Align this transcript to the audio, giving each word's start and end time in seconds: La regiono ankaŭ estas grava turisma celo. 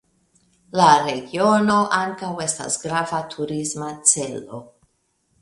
La 0.79 0.85
regiono 1.07 1.75
ankaŭ 1.99 2.31
estas 2.47 2.79
grava 2.87 3.21
turisma 3.35 3.93
celo. 4.15 4.65